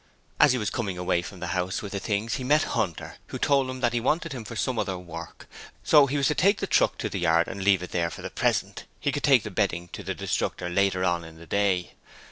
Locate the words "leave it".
7.63-7.91